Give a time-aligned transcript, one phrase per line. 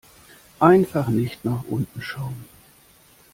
[0.59, 2.45] Einfach nicht nach unten schauen.